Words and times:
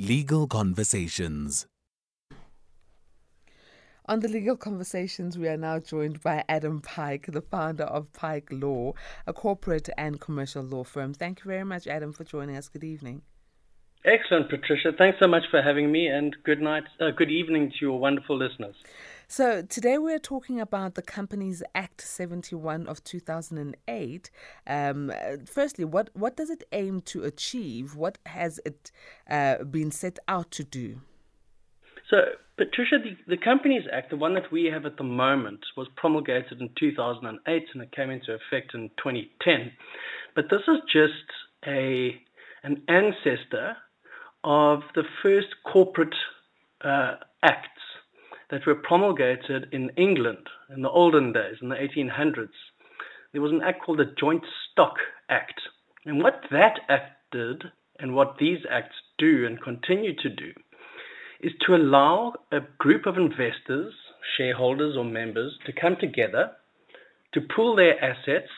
Legal 0.00 0.46
Conversations. 0.46 1.66
On 4.06 4.20
the 4.20 4.28
legal 4.28 4.56
conversations, 4.56 5.36
we 5.36 5.48
are 5.48 5.56
now 5.56 5.80
joined 5.80 6.22
by 6.22 6.44
Adam 6.48 6.80
Pike, 6.80 7.26
the 7.26 7.40
founder 7.40 7.82
of 7.82 8.12
Pike 8.12 8.46
Law, 8.52 8.92
a 9.26 9.32
corporate 9.32 9.88
and 9.98 10.20
commercial 10.20 10.62
law 10.62 10.84
firm. 10.84 11.14
Thank 11.14 11.40
you 11.40 11.48
very 11.48 11.64
much, 11.64 11.88
Adam, 11.88 12.12
for 12.12 12.22
joining 12.22 12.56
us. 12.56 12.68
Good 12.68 12.84
evening. 12.84 13.22
Excellent, 14.04 14.48
Patricia. 14.48 14.92
Thanks 14.96 15.18
so 15.18 15.26
much 15.26 15.42
for 15.50 15.60
having 15.60 15.90
me, 15.90 16.06
and 16.06 16.36
good 16.44 16.60
night, 16.60 16.84
uh, 17.00 17.10
good 17.10 17.32
evening 17.32 17.70
to 17.70 17.76
your 17.80 17.98
wonderful 17.98 18.38
listeners. 18.38 18.76
So 19.30 19.60
today 19.60 19.98
we're 19.98 20.18
talking 20.18 20.58
about 20.58 20.94
the 20.94 21.02
Companies 21.02 21.62
Act 21.74 22.00
71 22.00 22.86
of 22.86 23.04
2008. 23.04 24.30
Um, 24.66 25.12
firstly, 25.44 25.84
what 25.84 26.08
what 26.14 26.34
does 26.34 26.48
it 26.48 26.64
aim 26.72 27.02
to 27.02 27.24
achieve? 27.24 27.94
What 27.94 28.16
has 28.24 28.58
it 28.64 28.90
uh, 29.28 29.64
been 29.64 29.90
set 29.90 30.18
out 30.28 30.50
to 30.52 30.64
do? 30.64 31.02
So, 32.08 32.16
Patricia, 32.56 32.96
the, 33.04 33.18
the 33.26 33.36
Companies 33.36 33.82
Act, 33.92 34.08
the 34.08 34.16
one 34.16 34.32
that 34.32 34.50
we 34.50 34.64
have 34.72 34.86
at 34.86 34.96
the 34.96 35.04
moment, 35.04 35.60
was 35.76 35.88
promulgated 35.94 36.62
in 36.62 36.70
2008 36.80 37.64
and 37.74 37.82
it 37.82 37.92
came 37.92 38.08
into 38.08 38.32
effect 38.32 38.72
in 38.72 38.88
2010. 38.96 39.70
But 40.34 40.46
this 40.50 40.62
is 40.66 40.78
just 40.90 41.28
a 41.66 42.18
an 42.62 42.82
ancestor 42.88 43.76
of 44.42 44.80
the 44.94 45.04
first 45.22 45.48
corporate 45.70 46.16
uh, 46.82 47.16
acts 47.42 47.77
that 48.50 48.66
were 48.66 48.74
promulgated 48.74 49.66
in 49.72 49.90
England 49.96 50.48
in 50.74 50.82
the 50.82 50.90
olden 50.90 51.32
days, 51.32 51.56
in 51.60 51.68
the 51.68 51.76
1800s. 51.76 52.48
There 53.32 53.42
was 53.42 53.52
an 53.52 53.62
act 53.62 53.82
called 53.82 53.98
the 53.98 54.14
Joint 54.18 54.44
Stock 54.70 54.96
Act. 55.28 55.60
And 56.06 56.22
what 56.22 56.40
that 56.50 56.80
act 56.88 57.12
did, 57.30 57.64
and 57.98 58.14
what 58.14 58.36
these 58.38 58.60
acts 58.70 58.96
do 59.18 59.44
and 59.46 59.60
continue 59.60 60.14
to 60.16 60.28
do, 60.30 60.52
is 61.40 61.52
to 61.66 61.74
allow 61.74 62.34
a 62.50 62.60
group 62.78 63.06
of 63.06 63.16
investors, 63.16 63.92
shareholders, 64.36 64.96
or 64.96 65.04
members 65.04 65.58
to 65.66 65.72
come 65.72 65.96
together 66.00 66.52
to 67.34 67.40
pool 67.54 67.76
their 67.76 68.02
assets, 68.02 68.50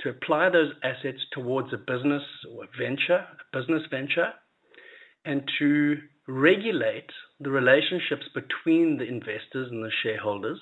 to 0.00 0.08
apply 0.08 0.48
those 0.48 0.72
assets 0.82 1.18
towards 1.32 1.72
a 1.72 1.76
business 1.76 2.22
or 2.50 2.64
a 2.64 2.68
venture, 2.78 3.24
a 3.24 3.56
business 3.56 3.82
venture, 3.90 4.32
and 5.24 5.42
to 5.58 5.96
regulate 6.26 7.10
the 7.42 7.50
relationships 7.50 8.26
between 8.34 8.98
the 8.98 9.04
investors 9.04 9.68
and 9.70 9.84
the 9.84 9.90
shareholders, 10.02 10.60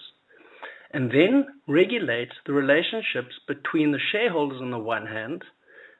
and 0.93 1.11
then 1.11 1.47
regulate 1.69 2.33
the 2.47 2.53
relationships 2.53 3.35
between 3.47 3.93
the 3.93 3.99
shareholders 4.13 4.61
on 4.61 4.71
the 4.71 4.79
one 4.79 5.07
hand 5.07 5.45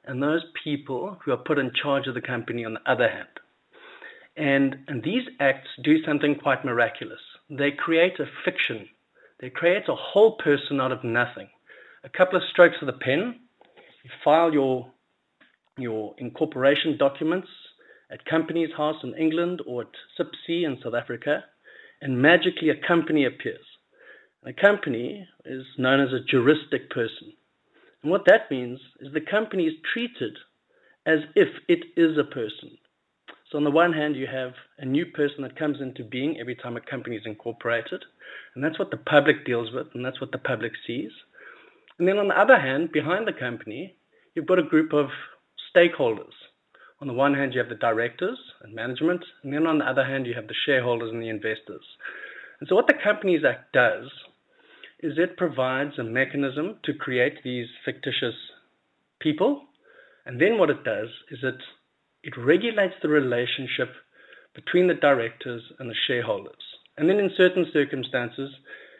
and 0.05 0.21
those 0.21 0.43
people 0.63 1.17
who 1.23 1.31
are 1.31 1.37
put 1.37 1.59
in 1.59 1.71
charge 1.73 2.07
of 2.07 2.15
the 2.15 2.21
company 2.21 2.65
on 2.65 2.73
the 2.73 2.91
other 2.91 3.09
hand. 3.09 3.27
And, 4.35 4.77
and 4.87 5.03
these 5.03 5.23
acts 5.39 5.67
do 5.83 6.03
something 6.03 6.35
quite 6.35 6.65
miraculous. 6.65 7.19
They 7.49 7.71
create 7.71 8.19
a 8.19 8.25
fiction. 8.43 8.87
They 9.39 9.49
create 9.49 9.87
a 9.87 9.95
whole 9.95 10.37
person 10.37 10.81
out 10.81 10.91
of 10.91 11.03
nothing. 11.03 11.49
A 12.03 12.09
couple 12.09 12.37
of 12.37 12.43
strokes 12.49 12.77
of 12.81 12.87
the 12.87 12.93
pen, 12.93 13.39
you 14.03 14.09
file 14.23 14.51
your, 14.51 14.89
your 15.77 16.15
incorporation 16.17 16.97
documents 16.97 17.49
at 18.11 18.25
Companies 18.25 18.69
House 18.75 18.97
in 19.03 19.15
England 19.15 19.61
or 19.65 19.83
at 19.83 19.87
CIPC 20.19 20.65
in 20.65 20.77
South 20.83 20.93
Africa, 20.93 21.43
and 22.01 22.21
magically 22.21 22.69
a 22.69 22.87
company 22.87 23.25
appears. 23.25 23.65
a 24.43 24.53
company 24.53 25.27
is 25.45 25.65
known 25.77 25.99
as 25.99 26.11
a 26.11 26.23
juristic 26.23 26.89
person. 26.89 27.31
And 28.01 28.11
what 28.11 28.25
that 28.25 28.49
means 28.49 28.79
is 28.99 29.13
the 29.13 29.21
company 29.21 29.65
is 29.65 29.73
treated 29.93 30.35
as 31.05 31.19
if 31.35 31.49
it 31.67 31.85
is 31.95 32.17
a 32.17 32.23
person. 32.23 32.71
So 33.49 33.57
on 33.57 33.63
the 33.63 33.71
one 33.71 33.93
hand, 33.93 34.15
you 34.15 34.27
have 34.27 34.53
a 34.79 34.85
new 34.85 35.05
person 35.05 35.43
that 35.43 35.59
comes 35.59 35.79
into 35.79 36.03
being 36.03 36.39
every 36.39 36.55
time 36.55 36.75
a 36.75 36.81
company 36.81 37.17
is 37.17 37.25
incorporated, 37.25 38.03
and 38.55 38.63
that's 38.63 38.79
what 38.79 38.89
the 38.89 38.97
public 38.97 39.45
deals 39.45 39.71
with, 39.73 39.87
and 39.93 40.03
that's 40.03 40.19
what 40.19 40.31
the 40.31 40.37
public 40.37 40.71
sees. 40.87 41.11
And 41.99 42.07
then 42.07 42.17
on 42.17 42.29
the 42.29 42.39
other 42.39 42.59
hand, 42.59 42.91
behind 42.91 43.27
the 43.27 43.33
company, 43.33 43.95
you've 44.33 44.47
got 44.47 44.57
a 44.59 44.63
group 44.63 44.93
of 44.93 45.09
stakeholders 45.75 46.33
on 47.01 47.07
the 47.07 47.13
one 47.13 47.33
hand, 47.33 47.53
you 47.53 47.59
have 47.59 47.69
the 47.69 47.75
directors 47.75 48.37
and 48.61 48.75
management, 48.75 49.25
and 49.43 49.51
then 49.51 49.65
on 49.65 49.79
the 49.79 49.85
other 49.85 50.05
hand, 50.05 50.27
you 50.27 50.35
have 50.35 50.47
the 50.47 50.55
shareholders 50.65 51.11
and 51.11 51.21
the 51.21 51.29
investors. 51.29 51.83
And 52.59 52.69
so, 52.69 52.75
what 52.75 52.85
the 52.85 52.93
Companies 53.03 53.41
Act 53.43 53.73
does 53.73 54.05
is 54.99 55.13
it 55.17 55.35
provides 55.35 55.97
a 55.97 56.03
mechanism 56.03 56.77
to 56.83 56.93
create 56.93 57.39
these 57.43 57.65
fictitious 57.83 58.35
people, 59.19 59.63
and 60.27 60.39
then 60.39 60.59
what 60.59 60.69
it 60.69 60.83
does 60.83 61.09
is 61.31 61.39
it 61.41 61.57
it 62.23 62.37
regulates 62.37 62.93
the 63.01 63.09
relationship 63.09 63.89
between 64.53 64.87
the 64.87 64.93
directors 64.93 65.63
and 65.79 65.89
the 65.89 65.95
shareholders. 66.05 66.61
And 66.97 67.09
then, 67.09 67.17
in 67.17 67.31
certain 67.35 67.65
circumstances, 67.73 68.51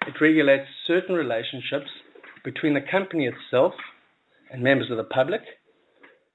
it 0.07 0.19
regulates 0.19 0.67
certain 0.87 1.13
relationships 1.13 1.91
between 2.43 2.73
the 2.73 2.81
company 2.81 3.27
itself 3.27 3.73
and 4.51 4.63
members 4.63 4.89
of 4.89 4.97
the 4.97 5.03
public 5.03 5.41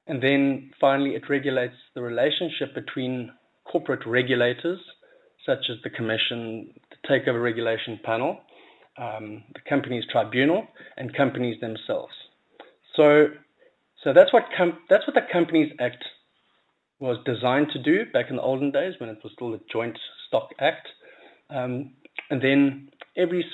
and 0.07 0.23
then 0.23 0.71
finally, 0.81 1.11
it 1.11 1.29
regulates 1.29 1.75
the 1.95 2.03
relationship 2.03 2.75
between 2.75 3.33
corporate 3.65 4.07
regulators, 4.07 4.79
such 5.45 5.71
as 5.71 5.77
the 5.83 5.91
Commission, 5.91 6.69
the 6.91 7.09
Takeover 7.09 7.43
Regulation 7.43 7.99
Panel, 8.05 8.39
um, 8.99 9.43
the 9.55 9.61
Companies 9.69 10.05
Tribunal, 10.11 10.67
and 10.97 11.15
companies 11.15 11.61
themselves. 11.61 12.13
So, 12.95 13.29
so 14.03 14.13
that's 14.13 14.33
what 14.33 14.45
that's 14.89 15.07
what 15.07 15.15
the 15.15 15.27
Companies 15.33 15.73
Act 15.81 16.05
was 16.99 17.19
designed 17.27 17.69
to 17.73 17.83
do 17.83 18.07
back 18.13 18.27
in 18.31 18.37
the 18.37 18.43
olden 18.43 18.71
days 18.71 18.95
when 18.99 19.11
it 19.11 19.19
was 19.23 19.33
still 19.35 19.51
the 19.51 19.61
Joint 19.71 19.99
Stock 20.29 20.51
Act. 20.61 20.89
Um, 21.51 21.93
and 22.31 22.41
then 22.41 22.91
every 23.17 23.45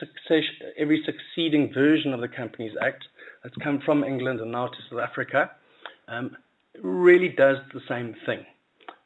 every 0.78 1.02
succeeding 1.04 1.72
version 1.72 2.12
of 2.12 2.20
the 2.20 2.28
Companies 2.28 2.72
Act 2.80 3.04
that's 3.42 3.56
come 3.56 3.80
from 3.84 4.04
England 4.04 4.41
and 4.41 4.52
now 4.52 4.66
to 4.66 4.76
South 4.91 5.00
Africa 5.00 5.50
um, 6.12 6.36
really 6.80 7.28
does 7.28 7.58
the 7.72 7.80
same 7.88 8.14
thing. 8.26 8.44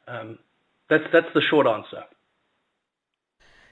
Um, 0.09 0.39
that's 0.91 1.05
that's 1.13 1.33
the 1.35 1.41
short 1.41 1.67
answer. 1.67 2.05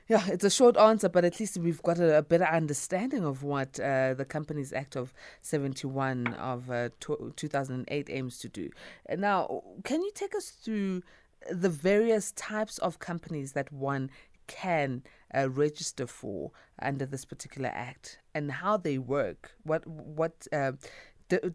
Yeah, 0.06 0.22
it's 0.26 0.44
a 0.44 0.50
short 0.50 0.76
answer, 0.76 1.08
but 1.08 1.24
at 1.24 1.40
least 1.40 1.56
we've 1.56 1.82
got 1.82 1.98
a, 1.98 2.18
a 2.18 2.22
better 2.22 2.44
understanding 2.44 3.24
of 3.24 3.42
what 3.42 3.80
uh, 3.80 4.12
the 4.12 4.26
Companies 4.26 4.70
Act 4.70 4.96
of 4.96 5.14
71 5.40 6.26
of 6.34 6.70
uh, 6.70 6.90
2008 7.00 8.10
aims 8.10 8.38
to 8.40 8.48
do. 8.50 8.68
Now, 9.16 9.62
can 9.82 10.02
you 10.02 10.10
take 10.14 10.34
us 10.34 10.50
through 10.50 11.02
the 11.50 11.70
various 11.70 12.32
types 12.32 12.76
of 12.78 12.98
companies 12.98 13.52
that 13.52 13.72
one 13.72 14.10
can 14.46 15.02
uh, 15.34 15.48
register 15.48 16.06
for 16.06 16.50
under 16.82 17.06
this 17.06 17.24
particular 17.24 17.70
act 17.72 18.18
and 18.34 18.52
how 18.52 18.76
they 18.76 18.98
work? 18.98 19.52
What 19.62 19.86
what 19.86 20.46
uh, 20.52 20.72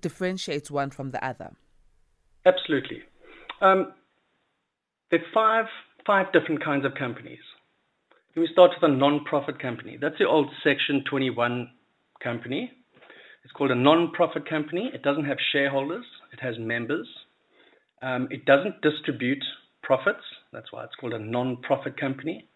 differentiates 0.02 0.72
one 0.72 0.90
from 0.90 1.12
the 1.12 1.24
other? 1.24 1.52
Absolutely. 2.46 3.02
Um, 3.62 3.94
there 5.12 5.20
are 5.20 5.32
five 5.34 5.66
five 6.06 6.32
different 6.34 6.64
kinds 6.64 6.86
of 6.86 6.96
companies. 6.96 7.40
Can 8.34 8.42
we 8.42 8.50
start 8.52 8.72
with 8.80 8.90
a 8.90 8.94
non-profit 8.94 9.60
company? 9.60 9.98
That's 10.00 10.18
the 10.18 10.26
old 10.26 10.48
Section 10.64 11.04
21 11.10 11.70
company. 12.24 12.72
It's 13.44 13.52
called 13.54 13.72
a 13.72 13.76
non-profit 13.76 14.48
company. 14.48 14.92
It 14.94 15.02
doesn't 15.04 15.26
have 15.26 15.38
shareholders. 15.52 16.06
It 16.32 16.40
has 16.40 16.56
members. 16.60 17.08
Um, 18.02 18.28
it 18.32 18.46
doesn't 18.46 18.82
distribute 18.82 19.44
profits. 19.82 20.24
That's 20.54 20.72
why 20.72 20.84
it's 20.84 20.96
called 20.96 21.14
a 21.14 21.20
non-profit 21.20 22.00
company. 22.00 22.48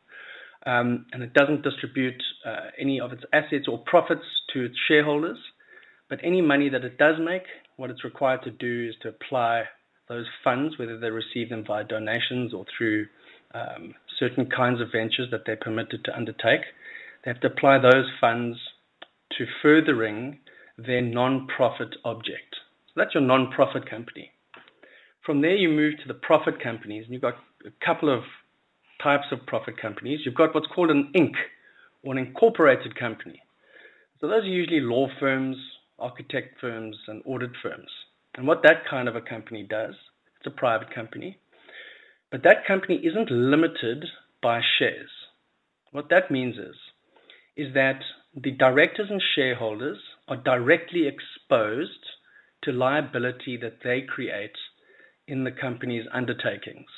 Um, 0.66 1.06
and 1.12 1.22
it 1.22 1.34
doesn't 1.34 1.64
distribute 1.64 2.22
uh, 2.46 2.70
any 2.80 3.02
of 3.02 3.12
its 3.12 3.24
assets 3.34 3.68
or 3.68 3.80
profits 3.80 4.26
to 4.54 4.64
its 4.66 4.76
shareholders. 4.88 5.38
But 6.10 6.20
any 6.24 6.42
money 6.42 6.70
that 6.70 6.84
it 6.84 6.98
does 6.98 7.16
make, 7.20 7.44
what 7.78 7.90
it's 7.90 8.04
required 8.04 8.44
to 8.44 8.52
do 8.52 8.90
is 8.90 8.96
to 9.02 9.10
apply 9.10 9.64
those 10.10 10.26
funds, 10.44 10.78
whether 10.78 11.00
they 11.00 11.10
receive 11.10 11.50
them 11.50 11.64
via 11.66 11.84
donations 11.84 12.54
or 12.54 12.66
through 12.78 13.08
um, 13.54 13.94
certain 14.20 14.50
kinds 14.50 14.82
of 14.82 14.92
ventures 14.92 15.30
that 15.32 15.42
they're 15.46 15.56
permitted 15.58 16.04
to 16.06 16.16
undertake. 16.16 16.62
They 17.24 17.32
have 17.32 17.42
to 17.42 17.48
apply 17.48 17.80
those 17.80 18.06
funds 18.20 18.58
to 19.38 19.46
furthering 19.62 20.40
their 20.78 21.02
non-profit 21.02 21.96
object. 22.04 22.56
So 22.88 22.94
that's 22.98 23.14
your 23.14 23.24
non-profit 23.24 23.90
company. 23.90 24.32
From 25.26 25.42
there, 25.42 25.56
you 25.56 25.70
move 25.70 25.96
to 26.02 26.08
the 26.08 26.14
profit 26.14 26.62
companies, 26.62 27.06
and 27.06 27.14
you've 27.14 27.22
got 27.22 27.36
a 27.66 27.86
couple 27.86 28.14
of 28.14 28.24
types 29.02 29.28
of 29.32 29.46
profit 29.46 29.78
companies. 29.82 30.20
You've 30.26 30.36
got 30.36 30.54
what's 30.54 30.68
called 30.68 30.90
an 30.90 31.12
Inc. 31.16 31.34
or 32.04 32.14
an 32.14 32.18
incorporated 32.18 33.00
company. 33.00 33.42
So 34.20 34.28
those 34.28 34.44
are 34.44 34.48
usually 34.48 34.82
law 34.82 35.08
firms, 35.20 35.58
architect 36.04 36.60
firms, 36.60 36.98
and 37.08 37.22
audit 37.26 37.52
firms. 37.62 37.90
And 38.36 38.46
what 38.46 38.64
that 38.64 38.86
kind 38.90 39.08
of 39.08 39.16
a 39.16 39.22
company 39.22 39.64
does, 39.64 39.96
it's 40.38 40.48
a 40.48 40.60
private 40.60 40.94
company, 40.94 41.38
but 42.32 42.44
that 42.44 42.66
company 42.68 42.96
isn't 43.04 43.32
limited 43.32 44.06
by 44.42 44.62
shares. 44.78 45.10
What 45.92 46.10
that 46.10 46.32
means 46.32 46.56
is, 46.58 46.76
is 47.56 47.74
that 47.76 48.00
the 48.36 48.52
directors 48.52 49.08
and 49.10 49.22
shareholders 49.36 50.00
are 50.28 50.38
directly 50.38 51.08
exposed 51.08 52.06
to 52.64 52.72
liability 52.72 53.58
that 53.58 53.80
they 53.84 54.02
create 54.02 54.58
in 55.28 55.44
the 55.44 55.52
company's 55.52 56.06
undertakings. 56.12 56.90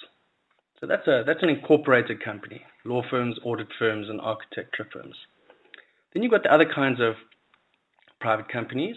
So 0.79 0.87
that's 0.87 1.07
a 1.07 1.23
that's 1.25 1.43
an 1.43 1.49
incorporated 1.49 2.23
company, 2.23 2.61
law 2.83 3.01
firms, 3.09 3.37
audit 3.43 3.67
firms, 3.77 4.07
and 4.09 4.21
architecture 4.21 4.87
firms. 4.91 5.15
Then 6.13 6.23
you've 6.23 6.31
got 6.31 6.43
the 6.43 6.53
other 6.53 6.69
kinds 6.73 6.99
of 7.01 7.15
private 8.19 8.49
companies. 8.49 8.95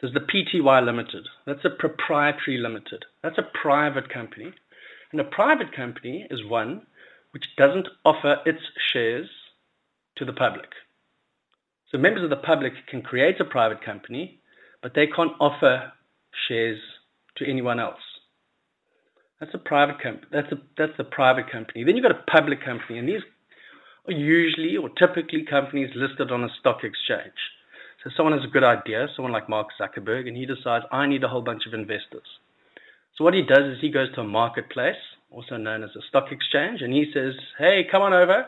There's 0.00 0.14
the 0.14 0.20
PTY 0.20 0.84
Limited. 0.84 1.26
That's 1.46 1.64
a 1.64 1.70
proprietary 1.70 2.58
limited. 2.58 3.04
That's 3.22 3.38
a 3.38 3.48
private 3.62 4.08
company. 4.08 4.52
And 5.12 5.20
a 5.20 5.24
private 5.24 5.72
company 5.72 6.26
is 6.30 6.44
one 6.44 6.86
which 7.32 7.44
doesn't 7.56 7.88
offer 8.04 8.38
its 8.44 8.60
shares 8.92 9.28
to 10.16 10.24
the 10.24 10.32
public. 10.32 10.70
So 11.90 11.98
members 11.98 12.24
of 12.24 12.30
the 12.30 12.36
public 12.36 12.72
can 12.88 13.02
create 13.02 13.40
a 13.40 13.44
private 13.44 13.84
company, 13.84 14.40
but 14.82 14.94
they 14.94 15.06
can't 15.06 15.32
offer 15.40 15.92
shares 16.48 16.80
to 17.36 17.48
anyone 17.48 17.78
else. 17.78 18.00
That's 19.40 19.54
a 19.54 19.58
private 19.58 20.00
company. 20.00 20.26
That's 20.30 20.52
a 20.52 20.56
that's 20.76 20.98
a 20.98 21.04
private 21.04 21.50
company. 21.50 21.84
Then 21.84 21.96
you've 21.96 22.04
got 22.04 22.12
a 22.12 22.30
public 22.30 22.64
company, 22.64 22.98
and 22.98 23.08
these 23.08 23.22
are 24.08 24.12
usually 24.12 24.76
or 24.76 24.88
typically 24.90 25.44
companies 25.44 25.90
listed 25.94 26.30
on 26.30 26.44
a 26.44 26.48
stock 26.60 26.84
exchange. 26.84 27.34
So 28.04 28.10
someone 28.16 28.36
has 28.36 28.44
a 28.48 28.52
good 28.52 28.64
idea, 28.64 29.06
someone 29.14 29.32
like 29.32 29.48
Mark 29.48 29.68
Zuckerberg, 29.80 30.26
and 30.26 30.36
he 30.36 30.46
decides 30.46 30.84
I 30.90 31.06
need 31.06 31.24
a 31.24 31.28
whole 31.28 31.42
bunch 31.42 31.66
of 31.66 31.74
investors. 31.74 32.26
So 33.16 33.24
what 33.24 33.34
he 33.34 33.42
does 33.42 33.64
is 33.76 33.78
he 33.80 33.90
goes 33.90 34.12
to 34.14 34.22
a 34.22 34.24
marketplace, 34.24 34.96
also 35.30 35.56
known 35.56 35.84
as 35.84 35.90
a 35.96 36.02
stock 36.08 36.32
exchange, 36.32 36.80
and 36.82 36.92
he 36.92 37.10
says, 37.12 37.34
"Hey, 37.58 37.86
come 37.90 38.02
on 38.02 38.12
over, 38.12 38.46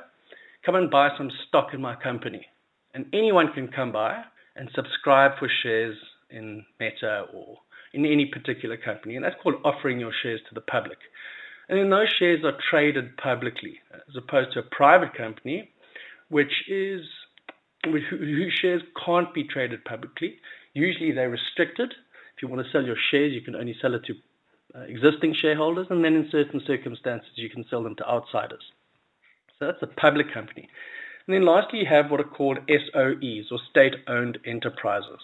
come 0.65 0.75
and 0.75 0.91
buy 0.91 1.11
some 1.17 1.31
stock 1.47 1.75
in 1.75 1.81
my 1.81 1.95
company." 1.95 2.49
and 2.95 3.07
anyone 3.13 3.53
can 3.53 3.69
come 3.69 3.93
by 3.93 4.23
and 4.57 4.71
subscribe 4.75 5.33
for 5.39 5.51
shares 5.63 5.97
in 6.31 6.65
Meta 6.81 7.27
or 7.35 7.59
in 7.93 8.07
any 8.07 8.27
particular 8.27 8.77
company, 8.77 9.17
and 9.17 9.25
that's 9.25 9.37
called 9.43 9.57
offering 9.65 10.01
your 10.01 10.13
shares 10.23 10.41
to 10.49 10.55
the 10.55 10.61
public. 10.61 10.99
And 11.69 11.79
then 11.79 11.91
those 11.91 12.09
shares 12.19 12.45
are 12.45 12.57
traded 12.71 13.17
publicly, 13.17 13.81
as 13.93 14.17
opposed 14.17 14.53
to 14.53 14.61
a 14.61 14.63
private 14.63 15.15
company, 15.15 15.71
which 16.29 16.53
is 16.69 17.01
whose 17.93 18.53
shares 18.61 18.83
can't 19.05 19.33
be 19.35 19.45
traded 19.45 19.85
publicly. 19.85 20.37
Usually 20.73 21.13
they're 21.13 21.31
restricted. 21.31 21.93
If 22.37 22.43
you 22.43 22.49
want 22.49 22.65
to 22.65 22.73
sell 22.73 22.83
your 22.83 22.97
shares, 23.11 23.33
you 23.33 23.43
can 23.43 23.55
only 23.55 23.77
sell 23.81 23.95
it 23.95 24.05
to 24.07 24.15
uh, 24.75 24.81
existing 24.83 25.37
shareholders, 25.41 25.87
and 25.91 26.05
then 26.05 26.15
in 26.15 26.29
certain 26.31 26.61
circumstances, 26.67 27.31
you 27.37 27.49
can 27.49 27.65
sell 27.71 27.83
them 27.83 27.95
to 27.97 28.09
outsiders. 28.09 28.63
So 29.59 29.67
that's 29.67 29.83
a 29.83 29.87
public 29.87 30.33
company. 30.35 30.69
And 31.27 31.35
then 31.35 31.47
lastly, 31.47 31.81
you 31.81 31.87
have 31.87 32.11
what 32.11 32.21
are 32.21 32.25
called 32.25 32.59
SOEs, 32.69 33.53
or 33.53 33.59
state-owned 33.71 34.39
enterprises. 34.45 35.21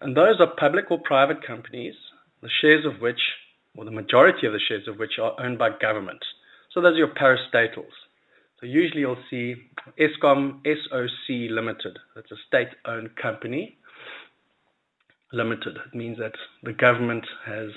And 0.00 0.16
those 0.16 0.40
are 0.40 0.54
public 0.58 0.90
or 0.90 0.98
private 0.98 1.44
companies, 1.46 1.94
the 2.42 2.50
shares 2.60 2.84
of 2.84 3.00
which, 3.00 3.20
or 3.76 3.84
the 3.84 3.90
majority 3.90 4.46
of 4.46 4.52
the 4.52 4.60
shares 4.60 4.86
of 4.86 4.98
which, 4.98 5.18
are 5.18 5.34
owned 5.40 5.58
by 5.58 5.70
government. 5.80 6.20
So 6.72 6.80
those 6.80 6.94
are 6.94 6.98
your 6.98 7.14
parastatals. 7.14 7.96
So 8.60 8.66
usually 8.66 9.00
you'll 9.00 9.16
see 9.30 9.56
Eskom 9.98 10.60
SOC 10.64 11.50
Limited. 11.50 11.98
That's 12.14 12.30
a 12.30 12.36
state-owned 12.46 13.16
company. 13.16 13.78
Limited. 15.32 15.76
It 15.76 15.96
means 15.96 16.18
that 16.18 16.34
the 16.62 16.72
government 16.72 17.24
has 17.46 17.70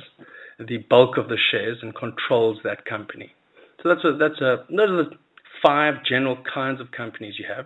the 0.60 0.78
bulk 0.90 1.18
of 1.18 1.30
the 1.30 1.38
shares 1.52 1.78
and 1.82 1.96
controls 1.96 2.58
that 2.64 2.86
company. 2.86 3.32
So 3.82 3.90
that's 3.90 4.04
a, 4.04 4.18
that's 4.18 4.42
a, 4.42 4.66
those 4.70 4.90
are 4.90 5.04
the 5.04 5.12
five 5.62 6.04
general 6.04 6.38
kinds 6.54 6.82
of 6.82 6.92
companies 6.92 7.36
you 7.40 7.46
have. 7.48 7.66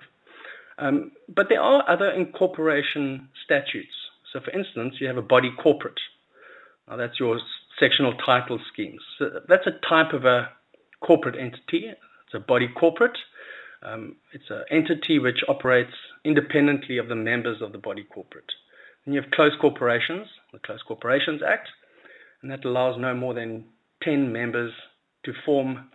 Um, 0.77 1.11
but 1.33 1.47
there 1.49 1.61
are 1.61 1.89
other 1.89 2.11
incorporation 2.11 3.29
statutes. 3.43 3.93
So, 4.31 4.41
for 4.41 4.51
instance, 4.51 4.95
you 4.99 5.07
have 5.07 5.17
a 5.17 5.21
body 5.23 5.51
corporate. 5.61 5.99
Now, 6.87 6.97
that's 6.97 7.19
your 7.19 7.39
sectional 7.79 8.13
title 8.13 8.59
schemes. 8.71 9.01
So 9.17 9.41
that's 9.47 9.65
a 9.65 9.71
type 9.87 10.13
of 10.13 10.25
a 10.25 10.49
corporate 11.01 11.35
entity. 11.39 11.91
It's 12.27 12.35
a 12.35 12.39
body 12.39 12.67
corporate. 12.67 13.17
Um, 13.83 14.17
it's 14.33 14.49
an 14.49 14.63
entity 14.69 15.19
which 15.19 15.39
operates 15.47 15.93
independently 16.25 16.97
of 16.97 17.07
the 17.07 17.15
members 17.15 17.61
of 17.61 17.71
the 17.71 17.77
body 17.77 18.03
corporate. 18.03 18.51
And 19.05 19.15
you 19.15 19.21
have 19.21 19.31
close 19.31 19.53
corporations, 19.61 20.27
the 20.51 20.59
Close 20.59 20.81
Corporations 20.85 21.41
Act, 21.41 21.69
and 22.41 22.51
that 22.51 22.65
allows 22.65 22.99
no 22.99 23.15
more 23.15 23.33
than 23.33 23.65
10 24.03 24.31
members 24.31 24.73
to 25.23 25.33
form 25.45 25.89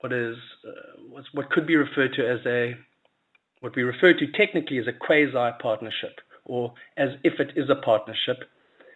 what 0.00 0.12
is 0.12 0.36
uh, 0.66 1.20
what 1.32 1.50
could 1.50 1.66
be 1.66 1.76
referred 1.76 2.14
to 2.14 2.26
as 2.26 2.40
a 2.46 2.74
what 3.60 3.76
we 3.76 3.82
refer 3.82 4.14
to 4.14 4.26
technically 4.32 4.78
as 4.78 4.86
a 4.86 4.92
quasi 4.92 5.56
partnership, 5.60 6.20
or 6.46 6.72
as 6.96 7.10
if 7.22 7.38
it 7.38 7.52
is 7.56 7.68
a 7.68 7.74
partnership, 7.74 8.38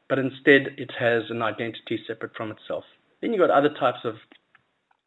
but 0.08 0.18
instead 0.18 0.74
it 0.78 0.90
has 0.98 1.24
an 1.28 1.42
identity 1.42 2.00
separate 2.06 2.34
from 2.34 2.50
itself. 2.50 2.84
Then 3.20 3.32
you've 3.32 3.46
got 3.46 3.50
other 3.50 3.74
types 3.78 4.00
of 4.04 4.14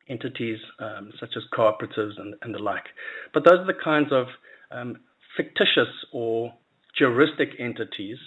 entities, 0.09 0.59
um, 0.79 1.11
such 1.19 1.31
as 1.35 1.43
cooperatives 1.57 2.19
and, 2.19 2.35
and, 2.41 2.53
the 2.53 2.59
like. 2.59 2.85
But 3.33 3.43
those 3.43 3.59
are 3.59 3.65
the 3.65 3.79
kinds 3.83 4.11
of 4.11 4.27
um, 4.71 4.97
fictitious 5.35 5.93
or 6.11 6.53
juristic 6.97 7.49
entities 7.59 8.17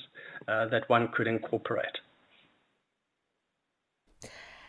uh, 0.49 0.67
that 0.69 0.89
one 0.89 1.09
could 1.15 1.27
incorporate. 1.27 1.99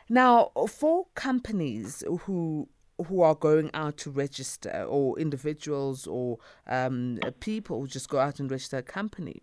Now, 0.09 0.51
for 0.67 1.05
companies 1.15 2.03
who 2.25 2.67
who 3.07 3.21
are 3.21 3.35
going 3.35 3.69
out 3.73 3.97
to 3.97 4.11
register, 4.11 4.83
or 4.87 5.17
individuals 5.19 6.07
or 6.07 6.37
um, 6.67 7.19
people 7.39 7.81
who 7.81 7.87
just 7.87 8.09
go 8.09 8.19
out 8.19 8.39
and 8.39 8.51
register 8.51 8.77
a 8.77 8.83
company. 8.83 9.41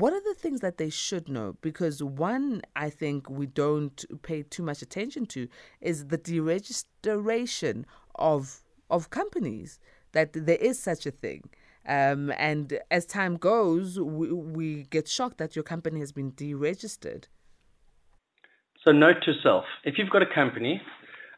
What 0.00 0.12
are 0.12 0.20
the 0.20 0.34
things 0.34 0.60
that 0.60 0.76
they 0.78 0.90
should 0.90 1.28
know? 1.28 1.56
Because 1.60 2.02
one, 2.02 2.62
I 2.74 2.90
think 2.90 3.30
we 3.30 3.46
don't 3.46 4.04
pay 4.22 4.42
too 4.42 4.64
much 4.64 4.82
attention 4.82 5.24
to 5.26 5.46
is 5.80 6.06
the 6.06 6.18
deregistration 6.18 7.84
of 8.16 8.62
of 8.90 9.10
companies. 9.10 9.78
That 10.10 10.32
there 10.32 10.62
is 10.70 10.78
such 10.78 11.06
a 11.06 11.10
thing. 11.10 11.42
Um, 11.86 12.32
and 12.38 12.78
as 12.90 13.04
time 13.04 13.36
goes, 13.36 14.00
we, 14.00 14.32
we 14.32 14.84
get 14.84 15.06
shocked 15.06 15.38
that 15.38 15.54
your 15.54 15.62
company 15.62 16.00
has 16.00 16.12
been 16.12 16.32
deregistered. 16.32 17.24
So, 18.84 18.90
note 18.90 19.18
to 19.26 19.32
self 19.42 19.64
if 19.84 19.94
you've 19.96 20.10
got 20.10 20.22
a 20.22 20.34
company 20.42 20.80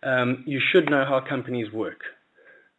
um, 0.02 0.44
you 0.47 0.61
should 0.73 0.88
know 0.88 1.05
how 1.05 1.20
companies 1.20 1.73
work. 1.73 2.00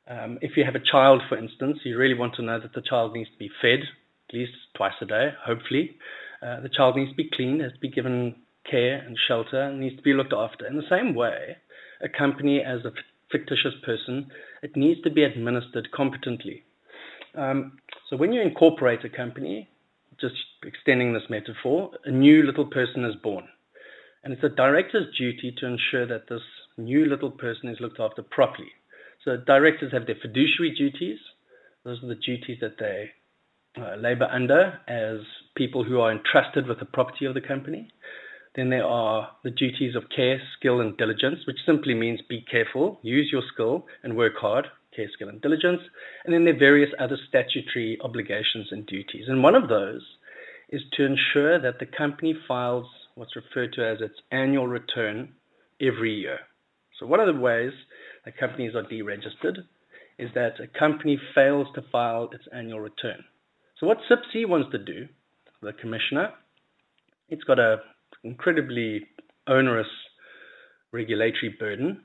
Um, 0.10 0.40
if 0.42 0.56
you 0.56 0.64
have 0.64 0.76
a 0.76 0.80
child, 0.92 1.22
for 1.28 1.38
instance, 1.38 1.80
you 1.84 1.98
really 1.98 2.14
want 2.14 2.36
to 2.36 2.42
know 2.42 2.60
that 2.60 2.74
the 2.74 2.82
child 2.82 3.14
needs 3.14 3.30
to 3.30 3.38
be 3.38 3.52
fed 3.62 3.80
at 4.30 4.36
least 4.36 4.54
twice 4.76 4.94
a 5.02 5.06
day, 5.06 5.30
hopefully. 5.44 5.98
Uh, 6.42 6.62
the 6.62 6.70
child 6.70 6.96
needs 6.96 7.12
to 7.12 7.18
be 7.18 7.30
cleaned, 7.34 7.62
has 7.62 7.74
to 7.74 7.80
be 7.80 7.90
given 7.90 8.36
care 8.70 8.98
and 8.98 9.18
shelter, 9.28 9.62
and 9.62 9.80
needs 9.80 9.96
to 9.96 10.02
be 10.02 10.14
looked 10.14 10.34
after. 10.34 10.68
In 10.68 10.76
the 10.76 10.90
same 10.90 11.16
way, 11.16 11.58
a 12.02 12.10
company, 12.10 12.62
as 12.62 12.86
a 12.86 12.92
fictitious 13.32 13.74
person, 13.86 14.30
it 14.62 14.76
needs 14.76 15.02
to 15.02 15.10
be 15.10 15.24
administered 15.24 15.92
competently. 15.92 16.64
Um, 17.36 17.80
so 18.10 18.18
when 18.18 18.34
you 18.34 18.42
incorporate 18.42 19.04
a 19.06 19.10
company, 19.10 19.70
just 20.20 20.36
extending 20.64 21.14
this 21.14 21.30
metaphor, 21.30 21.92
a 22.06 22.12
new 22.12 22.44
little 22.44 22.66
person 22.66 23.06
is 23.06 23.16
born. 23.16 23.48
And 24.24 24.34
it's 24.34 24.44
a 24.44 24.50
director's 24.50 25.16
duty 25.16 25.54
to 25.58 25.66
ensure 25.66 26.06
that 26.08 26.28
this 26.28 26.42
new 26.78 27.06
little 27.06 27.32
person 27.32 27.70
is 27.70 27.80
looked 27.80 28.00
after 28.00 28.24
properly. 28.24 28.72
So 29.24 29.38
directors 29.38 29.92
have 29.94 30.06
their 30.06 30.16
fiduciary 30.22 30.74
duties. 30.76 31.20
Those 31.84 32.04
are 32.04 32.08
the 32.08 32.16
duties 32.16 32.58
that 32.62 32.78
they 32.80 33.12
uh, 33.78 33.96
labor 33.96 34.28
under 34.32 34.80
as 34.88 35.20
people 35.56 35.84
who 35.84 36.00
are 36.00 36.12
entrusted 36.12 36.68
with 36.68 36.80
the 36.80 36.86
property 36.86 37.26
of 37.26 37.34
the 37.34 37.42
company. 37.42 37.90
Then 38.56 38.70
there 38.70 38.86
are 38.86 39.30
the 39.44 39.52
duties 39.52 39.96
of 39.96 40.10
care, 40.16 40.42
skill, 40.58 40.82
and 40.82 40.98
diligence, 40.98 41.40
which 41.46 41.60
simply 41.66 41.94
means 41.94 42.22
be 42.28 42.44
careful, 42.50 43.00
use 43.04 43.30
your 43.32 43.44
skill, 43.54 43.86
and 44.04 44.18
work 44.18 44.34
hard. 44.40 44.66
Care, 44.96 45.10
skill, 45.14 45.30
and 45.30 45.40
diligence. 45.42 45.82
And 46.26 46.34
then 46.34 46.44
there 46.44 46.56
are 46.56 46.60
various 46.60 46.90
other 47.00 47.18
statutory 47.30 48.00
obligations 48.02 48.70
and 48.72 48.84
duties. 48.88 49.26
And 49.28 49.44
one 49.44 49.54
of 49.54 49.70
those 49.70 50.02
is 50.70 50.82
to 50.94 51.06
ensure 51.06 51.62
that 51.62 51.78
the 51.80 51.86
company 51.86 52.34
files 52.48 52.88
what's 53.14 53.36
referred 53.36 53.74
to 53.74 53.86
as 53.86 54.02
its 54.02 54.16
annual 54.32 54.68
return 54.68 55.34
every 55.82 56.14
year. 56.14 56.40
So 57.00 57.06
one 57.06 57.20
of 57.20 57.28
the 57.28 57.40
ways 57.40 57.74
that 58.26 58.38
companies 58.38 58.76
are 58.76 58.84
deregistered 58.84 59.58
is 60.18 60.30
that 60.34 60.60
a 60.60 60.80
company 60.80 61.20
fails 61.36 61.68
to 61.76 61.84
file 61.92 62.30
its 62.34 62.46
annual 62.52 62.80
return. 62.80 63.24
So 63.80 63.86
what 63.86 64.00
CIPC 64.10 64.48
wants 64.48 64.72
to 64.72 64.80
do, 64.80 65.08
the 65.62 65.74
commissioner, 65.74 66.32
it's 67.30 67.44
got 67.44 67.60
a 67.60 67.78
incredibly 68.24 69.06
onerous 69.48 69.88
regulatory 70.92 71.56
burden. 71.60 72.02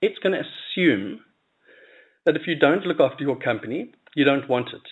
It's 0.00 0.18
going 0.20 0.34
to 0.34 0.40
assume 0.40 1.20
that 2.24 2.36
if 2.36 2.42
you 2.46 2.54
don't 2.56 2.84
look 2.86 3.00
after 3.00 3.24
your 3.24 3.36
company, 3.36 3.92
you 4.14 4.24
don't 4.24 4.48
want 4.48 4.68
it. 4.68 4.82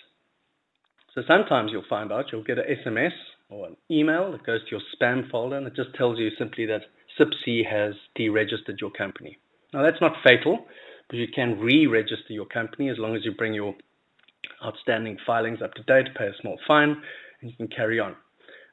So 1.15 1.21
sometimes 1.27 1.71
you'll 1.71 1.83
find 1.89 2.11
out 2.11 2.25
you'll 2.31 2.43
get 2.43 2.59
an 2.59 2.65
SMS 2.85 3.11
or 3.49 3.67
an 3.67 3.77
email 3.89 4.31
that 4.31 4.45
goes 4.45 4.61
to 4.65 4.71
your 4.71 4.81
spam 4.95 5.29
folder 5.31 5.57
and 5.57 5.67
it 5.67 5.75
just 5.75 5.95
tells 5.95 6.19
you 6.19 6.29
simply 6.37 6.65
that 6.65 6.81
CIPC 7.17 7.65
has 7.69 7.93
deregistered 8.19 8.79
your 8.81 8.91
company. 8.91 9.37
Now, 9.73 9.83
that's 9.83 10.01
not 10.01 10.13
fatal, 10.23 10.65
but 11.09 11.17
you 11.17 11.27
can 11.33 11.59
re 11.59 11.87
register 11.87 12.33
your 12.33 12.45
company 12.45 12.89
as 12.89 12.97
long 12.97 13.15
as 13.15 13.23
you 13.23 13.31
bring 13.31 13.53
your 13.53 13.75
outstanding 14.63 15.17
filings 15.25 15.61
up 15.61 15.73
to 15.75 15.83
date, 15.83 16.13
pay 16.17 16.25
a 16.25 16.33
small 16.41 16.57
fine, 16.67 17.01
and 17.41 17.51
you 17.51 17.55
can 17.57 17.67
carry 17.67 17.99
on. 17.99 18.15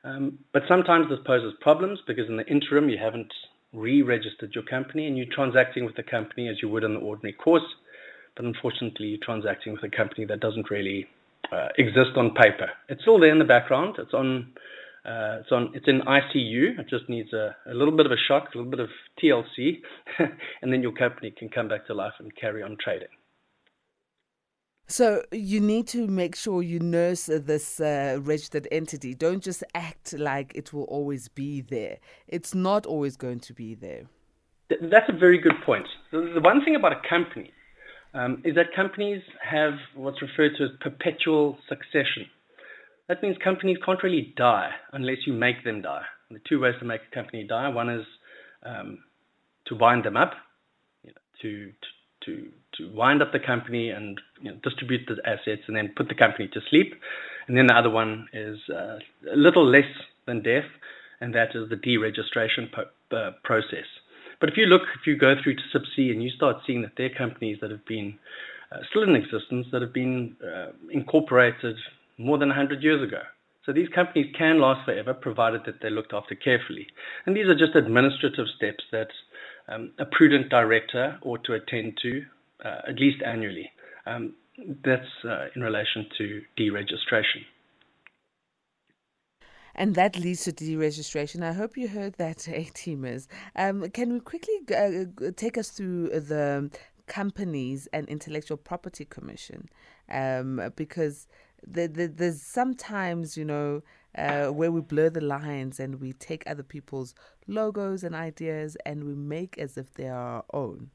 Um, 0.05 0.39
but 0.53 0.63
sometimes 0.69 1.09
this 1.09 1.19
poses 1.27 1.55
problems 1.61 1.99
because 2.07 2.29
in 2.29 2.37
the 2.37 2.47
interim 2.47 2.89
you 2.89 2.99
haven't 2.99 3.33
re-registered 3.73 4.55
your 4.55 4.65
company 4.65 5.07
and 5.07 5.17
you're 5.17 5.27
transacting 5.35 5.85
with 5.85 5.97
the 5.97 6.03
company 6.03 6.49
as 6.49 6.57
you 6.63 6.69
would 6.69 6.85
in 6.85 6.95
the 6.95 7.01
ordinary 7.01 7.33
course, 7.33 7.65
but 8.37 8.45
unfortunately 8.45 9.07
you're 9.07 9.25
transacting 9.25 9.73
with 9.73 9.83
a 9.83 9.95
company 9.95 10.25
that 10.27 10.41
doesn't 10.41 10.71
really 10.71 11.07
uh, 11.53 11.69
exist 11.79 12.11
on 12.17 12.35
paper. 12.35 12.71
It's 12.89 13.03
still 13.03 13.19
there 13.19 13.31
in 13.31 13.39
the 13.39 13.45
background. 13.45 13.97
It's 13.99 14.15
on. 14.15 14.53
Uh, 15.05 15.41
it's 15.41 15.53
on. 15.53 15.71
It's 15.75 15.87
in 15.87 16.01
ICU. 16.01 16.79
It 16.79 16.89
just 16.89 17.09
needs 17.09 17.33
a, 17.33 17.55
a 17.67 17.75
little 17.75 17.95
bit 17.95 18.07
of 18.07 18.13
a 18.13 18.17
shock, 18.29 18.49
a 18.55 18.59
little 18.59 18.71
bit 18.71 18.81
of 18.81 18.89
TLC, 19.23 19.81
and 20.63 20.73
then 20.73 20.83
your 20.83 20.93
company 20.93 21.31
can 21.37 21.49
come 21.49 21.69
back 21.69 21.87
to 21.87 21.95
life 21.95 22.15
and 22.19 22.35
carry 22.37 22.63
on 22.63 22.77
trading. 22.83 23.09
So 24.87 25.23
you 25.33 25.61
need 25.61 25.87
to 25.89 26.07
make 26.07 26.37
sure 26.37 26.63
you 26.63 26.79
nurse 26.79 27.27
this 27.27 27.81
uh, 27.81 28.19
registered 28.21 28.69
entity. 28.71 29.15
Don't 29.15 29.43
just 29.43 29.65
act 29.75 30.13
like 30.13 30.53
it 30.55 30.73
will 30.73 30.85
always 30.85 31.29
be 31.29 31.63
there. 31.63 31.99
It's 32.29 32.55
not 32.55 32.85
always 32.85 33.17
going 33.17 33.41
to 33.41 33.55
be 33.55 33.75
there. 33.75 34.05
That's 34.69 35.09
a 35.09 35.19
very 35.19 35.39
good 35.39 35.57
point. 35.65 35.87
The 36.11 36.41
one 36.43 36.65
thing 36.65 36.77
about 36.77 36.93
a 36.93 37.01
company 37.09 37.51
um, 38.13 38.43
is 38.45 38.55
that 38.55 38.75
companies 38.75 39.23
have 39.43 39.75
what's 39.95 40.21
referred 40.23 40.53
to 40.59 40.65
as 40.65 40.71
perpetual 40.81 41.59
succession. 41.69 42.27
That 43.09 43.23
means 43.23 43.37
companies 43.43 43.79
can't 43.85 44.03
really 44.03 44.33
die 44.37 44.71
unless 44.93 45.19
you 45.27 45.33
make 45.33 45.65
them 45.65 45.83
die. 45.83 46.05
And 46.29 46.39
the 46.39 46.43
two 46.49 46.61
ways 46.61 46.75
to 46.81 46.85
make 46.85 47.01
a 47.11 47.15
company 47.15 47.45
die 47.45 47.69
one 47.69 47.91
is 47.91 48.07
um, 48.65 48.99
to 49.67 49.75
wind 49.77 50.05
them 50.05 50.17
up, 50.17 50.33
you 51.03 51.11
know, 51.11 51.21
to, 51.43 51.67
to, 51.67 51.89
to 52.27 52.91
wind 52.93 53.23
up 53.23 53.33
the 53.33 53.41
company 53.41 53.91
and 53.91 54.21
you 54.41 54.51
know, 54.51 54.57
distribute 54.63 55.09
the 55.09 55.17
assets 55.29 55.63
and 55.67 55.77
then 55.77 55.93
put 55.97 56.09
the 56.09 56.15
company 56.15 56.49
to 56.49 56.61
sleep. 56.71 56.95
And 57.47 57.57
then 57.57 57.67
the 57.67 57.75
other 57.75 57.91
one 57.91 58.29
is 58.33 58.59
uh, 58.71 58.99
a 59.33 59.37
little 59.37 59.67
less 59.67 59.91
than 60.27 60.43
death, 60.43 60.65
and 61.21 61.35
that 61.35 61.55
is 61.55 61.69
the 61.69 61.77
deregistration 61.77 62.73
po- 62.73 63.17
uh, 63.17 63.33
process. 63.45 63.87
But 64.41 64.49
if 64.49 64.57
you 64.57 64.67
look, 64.67 64.83
if 64.99 65.07
you 65.07 65.17
go 65.17 65.35
through 65.43 65.57
to 65.57 65.63
CIPC 65.73 66.11
and 66.11 66.23
you 66.23 66.31
start 66.31 66.57
seeing 66.67 66.83
that 66.83 66.93
there 66.97 67.07
are 67.07 67.15
companies 67.15 67.59
that 67.61 67.71
have 67.71 67.85
been 67.87 68.19
uh, 68.73 68.79
still 68.91 69.03
in 69.03 69.15
existence 69.15 69.67
that 69.73 69.83
have 69.83 69.93
been 69.93 70.37
uh, 70.43 70.73
incorporated 70.91 71.77
more 72.19 72.39
than 72.39 72.49
100 72.49 72.83
years 72.83 73.03
ago. 73.03 73.21
So 73.65 73.73
these 73.73 73.89
companies 73.89 74.35
can 74.37 74.61
last 74.61 74.85
forever, 74.85 75.15
provided 75.15 75.63
that 75.65 75.77
they're 75.81 75.91
looked 75.91 76.13
after 76.13 76.35
carefully. 76.35 76.87
And 77.25 77.35
these 77.35 77.47
are 77.47 77.55
just 77.55 77.75
administrative 77.75 78.47
steps 78.57 78.85
that 78.93 79.09
a 79.69 80.05
prudent 80.13 80.51
director 80.51 81.19
ought 81.23 81.45
to 81.45 81.55
attend 81.55 81.99
to 82.03 82.25
uh, 82.65 82.83
at 82.89 82.99
least 82.99 83.23
annually. 83.25 83.71
Um, 84.07 84.35
that's 84.85 85.25
uh, 85.25 85.47
in 85.57 85.63
relation 85.63 86.07
to 86.19 86.43
deregistration. 86.59 87.45
And 89.75 89.95
that 89.97 90.17
leads 90.19 90.45
to 90.45 90.53
deregistration. 90.53 91.43
I 91.43 91.53
hope 91.53 91.77
you 91.77 91.89
heard 91.89 92.15
that, 92.15 92.47
A 92.53 92.65
teamers. 92.67 93.27
Um, 93.57 93.91
can 93.91 94.13
we 94.13 94.21
quickly 94.21 94.55
uh, 94.75 95.31
take 95.37 95.59
us 95.59 95.71
through 95.71 96.11
the 96.11 96.71
Companies 97.07 97.89
and 97.93 98.09
Intellectual 98.09 98.57
Property 98.57 99.05
Commission? 99.05 99.69
Um, 100.09 100.73
because 100.77 101.27
the, 101.67 101.89
the, 101.89 102.07
there's 102.07 102.43
sometimes, 102.43 103.37
you 103.37 103.45
know, 103.45 103.83
uh, 104.17 104.47
where 104.47 104.71
we 104.71 104.81
blur 104.81 105.11
the 105.11 105.21
lines 105.21 105.81
and 105.81 106.01
we 106.01 106.13
take 106.13 106.43
other 106.47 106.63
people's 106.63 107.15
logos 107.47 108.05
and 108.05 108.15
ideas 108.15 108.77
and 108.87 109.05
we 109.05 109.15
make 109.15 109.59
as 109.59 109.77
if 109.77 109.93
they 109.95 110.09
are 110.09 110.37
our 110.37 110.45
own. 110.53 110.91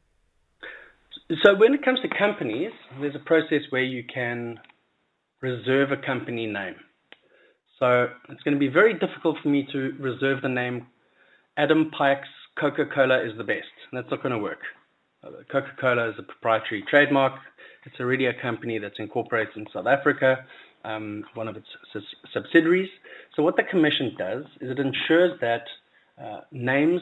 So 1.44 1.56
when 1.56 1.74
it 1.74 1.84
comes 1.84 2.00
to 2.02 2.08
companies, 2.08 2.72
there's 3.00 3.16
a 3.16 3.26
process 3.26 3.62
where 3.70 3.84
you 3.84 4.04
can 4.12 4.60
reserve 5.42 5.92
a 5.92 5.98
company 5.98 6.48
name. 6.48 6.76
So 7.78 8.08
it's 8.30 8.42
going 8.44 8.56
to 8.56 8.60
be 8.60 8.68
very 8.68 8.94
difficult 8.94 9.38
for 9.42 9.50
me 9.50 9.68
to 9.72 9.94
reserve 10.00 10.42
the 10.42 10.50
name 10.50 10.88
Adam 11.58 11.92
Pike's 11.98 12.28
Coca-Cola 12.60 13.24
is 13.24 13.38
the 13.38 13.44
best. 13.44 13.68
That's 13.92 14.10
not 14.10 14.22
going 14.24 14.34
to 14.34 14.40
work. 14.40 14.60
Uh, 15.24 15.30
Coca-Cola 15.52 16.10
is 16.10 16.16
a 16.18 16.24
proprietary 16.24 16.84
trademark. 16.90 17.34
It's 17.86 18.00
already 18.00 18.26
a 18.26 18.34
company 18.42 18.80
that's 18.80 19.00
incorporated 19.00 19.56
in 19.56 19.66
South 19.74 19.88
Africa, 19.88 20.46
um, 20.84 21.24
one 21.34 21.48
of 21.48 21.56
its 21.56 21.68
subsidiaries. 22.34 22.90
So 23.36 23.44
what 23.44 23.56
the 23.56 23.64
commission 23.64 24.16
does 24.18 24.46
is 24.62 24.72
it 24.72 24.80
ensures 24.80 25.40
that 25.42 25.64
uh, 26.22 26.42
names 26.52 27.02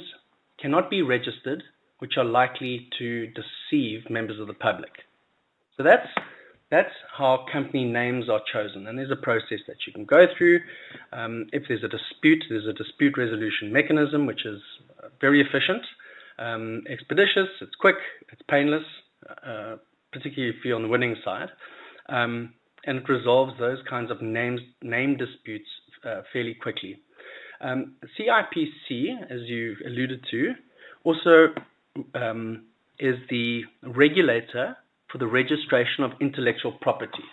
cannot 0.60 0.90
be 0.90 1.02
registered 1.02 1.64
which 2.00 2.14
are 2.18 2.26
likely 2.26 2.88
to 3.00 3.28
deceive 3.28 4.10
members 4.10 4.40
of 4.40 4.48
the 4.48 4.54
public. 4.54 4.92
So 5.76 5.84
that's 5.84 6.08
that's 6.70 6.92
how 7.18 7.46
company 7.52 7.86
names 7.86 8.30
are 8.30 8.42
chosen, 8.52 8.88
and 8.88 9.00
there's 9.00 9.12
a 9.12 9.16
process 9.16 9.60
that 9.68 9.78
you 9.88 9.94
can 9.94 10.04
go 10.04 10.26
through. 10.38 10.60
Um, 11.14 11.48
if 11.54 11.64
there's 11.70 11.84
a 11.84 11.88
dispute, 11.88 12.44
there's 12.50 12.68
a 12.68 12.74
dispute 12.74 13.18
resolution 13.18 13.72
mechanism, 13.72 14.26
which 14.26 14.46
is 14.46 14.62
uh, 15.02 15.08
very 15.22 15.40
efficient, 15.40 15.84
um, 16.40 16.84
expeditious, 16.90 17.48
it's 17.62 17.76
quick, 17.80 17.96
it's 18.34 18.42
painless, 18.50 18.84
uh, 19.46 19.78
particularly 20.12 20.54
if 20.58 20.66
you're 20.66 20.76
on 20.76 20.82
the 20.82 20.90
winning 20.90 21.16
side, 21.24 21.50
um, 22.10 22.54
and 22.88 22.98
it 23.00 23.10
resolves 23.10 23.54
those 23.60 23.78
kinds 23.88 24.10
of 24.10 24.22
names, 24.22 24.62
name 24.82 25.18
disputes 25.18 25.68
uh, 26.06 26.22
fairly 26.34 26.56
quickly. 26.56 27.00
Um, 27.62 27.96
CIPC, 28.18 29.22
as 29.30 29.42
you 29.46 29.76
alluded 29.86 30.26
to, 30.32 30.54
also 31.04 31.48
um, 32.16 32.66
is 33.00 33.16
the 33.30 33.62
regulator 33.84 34.78
for 35.12 35.18
the 35.18 35.28
registration 35.28 36.04
of 36.04 36.12
intellectual 36.22 36.74
property. 36.82 37.24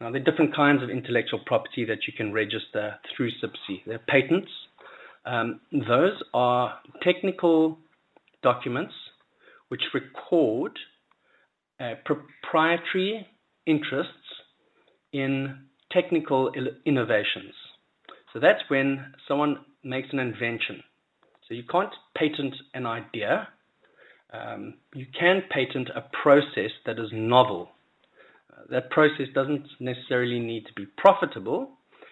Now, 0.00 0.10
there 0.10 0.20
are 0.20 0.24
different 0.24 0.54
kinds 0.54 0.82
of 0.82 0.90
intellectual 0.90 1.40
property 1.46 1.84
that 1.86 2.06
you 2.06 2.12
can 2.16 2.32
register 2.32 2.96
through 3.16 3.30
CIPC. 3.30 3.84
There 3.86 3.96
are 3.96 4.02
patents. 4.06 4.50
Um, 5.24 5.60
those 5.72 6.22
are 6.32 6.78
technical 7.02 7.78
documents 8.42 8.92
which 9.68 9.82
record 9.94 10.78
uh, 11.80 11.94
proprietary 12.04 13.26
interests 13.66 14.12
in 15.16 15.58
technical 15.90 16.52
innovations. 16.84 17.54
So 18.32 18.40
that's 18.40 18.62
when 18.68 19.14
someone 19.26 19.58
makes 19.82 20.08
an 20.12 20.18
invention. 20.18 20.82
So 21.48 21.54
you 21.54 21.62
can't 21.70 21.92
patent 22.16 22.54
an 22.74 22.86
idea, 22.86 23.48
um, 24.32 24.74
you 24.94 25.06
can 25.18 25.42
patent 25.50 25.88
a 25.94 26.04
process 26.22 26.70
that 26.84 26.98
is 26.98 27.10
novel. 27.12 27.70
Uh, 28.52 28.62
that 28.70 28.90
process 28.90 29.28
doesn't 29.34 29.66
necessarily 29.78 30.40
need 30.40 30.66
to 30.66 30.72
be 30.74 30.86
profitable, 30.98 31.70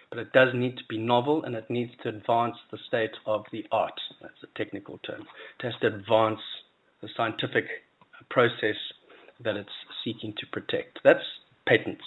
but 0.09 0.19
it 0.19 0.31
does 0.31 0.49
need 0.53 0.77
to 0.77 0.83
be 0.89 0.97
novel 0.97 1.43
and 1.43 1.55
it 1.55 1.69
needs 1.69 1.91
to 2.03 2.09
advance 2.09 2.55
the 2.71 2.77
state 2.87 3.11
of 3.25 3.43
the 3.51 3.65
art. 3.71 3.99
That's 4.21 4.43
a 4.43 4.57
technical 4.57 4.99
term. 4.99 5.21
It 5.59 5.63
has 5.63 5.73
to 5.81 5.87
advance 5.87 6.39
the 7.01 7.09
scientific 7.17 7.65
process 8.29 8.77
that 9.43 9.57
it's 9.57 9.69
seeking 10.03 10.33
to 10.37 10.45
protect. 10.51 10.99
That's 11.03 11.23
patents. 11.67 12.03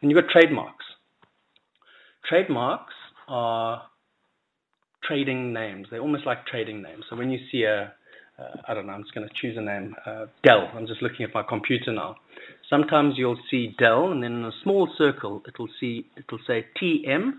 And 0.00 0.10
you've 0.10 0.20
got 0.20 0.30
trademarks. 0.30 0.84
Trademarks 2.28 2.94
are 3.28 3.82
trading 5.04 5.52
names. 5.52 5.88
They're 5.90 6.00
almost 6.00 6.26
like 6.26 6.46
trading 6.46 6.82
names. 6.82 7.04
So 7.08 7.16
when 7.16 7.30
you 7.30 7.38
see 7.50 7.64
a 7.64 7.92
uh, 8.38 8.56
I 8.68 8.74
don't 8.74 8.86
know, 8.86 8.92
I'm 8.92 9.02
just 9.02 9.14
going 9.14 9.28
to 9.28 9.34
choose 9.34 9.56
a 9.56 9.60
name, 9.60 9.94
uh, 10.06 10.26
Dell. 10.44 10.70
I'm 10.74 10.86
just 10.86 11.02
looking 11.02 11.24
at 11.24 11.34
my 11.34 11.42
computer 11.42 11.92
now. 11.92 12.16
Sometimes 12.70 13.14
you'll 13.16 13.38
see 13.50 13.74
Dell, 13.78 14.12
and 14.12 14.22
then 14.22 14.32
in 14.32 14.44
a 14.44 14.52
small 14.62 14.88
circle, 14.96 15.42
it'll 15.48 15.68
see 15.80 16.06
it'll 16.16 16.38
say 16.46 16.66
TM 16.80 17.32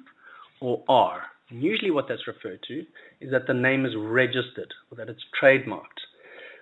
or 0.59 0.83
R. 0.89 1.21
And 1.49 1.63
usually, 1.63 1.91
what 1.91 2.07
that's 2.09 2.27
referred 2.27 2.63
to 2.67 2.85
is 3.21 3.31
that 3.31 3.47
the 3.47 3.53
name 3.53 3.85
is 3.85 3.93
registered 3.97 4.73
or 4.91 4.97
that 4.97 5.09
it's 5.09 5.23
trademarked. 5.41 6.03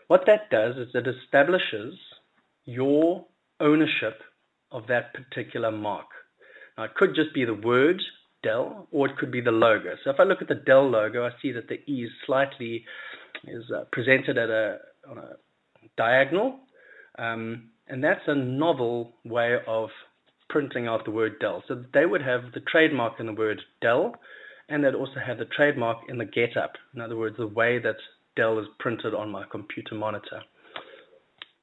What 0.08 0.26
that 0.28 0.50
does 0.50 0.76
is 0.78 0.90
it 0.94 1.08
establishes 1.08 1.96
your 2.66 3.26
ownership 3.60 4.22
of 4.72 4.88
that 4.88 5.14
particular 5.14 5.72
mark. 5.72 6.08
Now, 6.78 6.86
it 6.86 6.96
could 6.96 7.16
just 7.16 7.34
be 7.34 7.46
the 7.46 7.54
word 7.54 8.02
Dell, 8.44 8.88
or 8.92 9.08
it 9.08 9.18
could 9.18 9.32
be 9.32 9.42
the 9.42 9.52
logo. 9.52 9.96
So 10.04 10.12
if 10.12 10.20
I 10.20 10.24
look 10.24 10.42
at 10.42 10.48
the 10.48 10.56
Dell 10.56 10.90
logo, 10.90 11.26
I 11.26 11.32
see 11.42 11.52
that 11.54 11.68
the 11.68 11.80
E 11.92 12.04
is 12.04 12.12
slightly 12.26 12.86
is 13.46 13.64
uh, 13.76 13.86
presented 13.92 14.38
at 14.38 14.50
a 14.50 14.78
on 15.10 15.18
a 15.18 15.36
diagonal, 15.98 16.60
um, 17.18 17.70
and 17.88 18.04
that's 18.04 18.22
a 18.28 18.36
novel 18.36 19.14
way 19.26 19.58
of 19.68 19.90
printing 20.50 20.88
out 20.88 21.04
the 21.04 21.12
word 21.12 21.40
Dell. 21.40 21.64
So 21.68 21.84
they 21.94 22.06
would 22.06 22.22
have 22.22 22.52
the 22.54 22.62
trademark 22.62 23.20
in 23.20 23.26
the 23.26 23.34
word 23.34 23.60
Dell, 23.82 24.16
and 24.70 24.84
they'd 24.84 24.96
also 24.96 25.20
have 25.26 25.40
the 25.40 25.46
trademark 25.46 25.98
in 26.08 26.18
the 26.18 26.26
getup. 26.26 26.74
In 26.94 27.02
other 27.02 27.18
words, 27.18 27.38
the 27.38 27.48
way 27.48 27.80
that 27.80 27.98
Dell 28.36 28.60
is 28.60 28.68
printed 28.80 29.14
on 29.14 29.30
my 29.30 29.46
computer 29.50 29.96
monitor. 29.96 30.42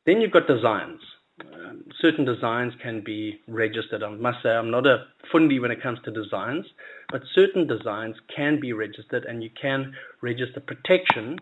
Then 0.07 0.21
you've 0.21 0.33
got 0.33 0.49
designs. 0.49 1.01
Um, 1.41 1.85
certain 2.01 2.25
designs 2.25 2.73
can 2.81 3.03
be 3.05 3.41
registered. 3.49 4.03
I 4.03 4.11
must 4.11 4.39
say 4.43 4.51
I'm 4.51 4.71
not 4.71 4.87
a 4.87 5.07
fundi 5.33 5.61
when 5.61 5.73
it 5.73 5.83
comes 5.83 5.99
to 6.05 6.13
designs, 6.13 6.65
but 7.11 7.23
certain 7.35 7.67
designs 7.67 8.15
can 8.35 8.61
be 8.61 8.73
registered 8.73 9.25
and 9.25 9.43
you 9.43 9.51
can 9.61 9.95
register 10.21 10.61
protection 10.61 11.39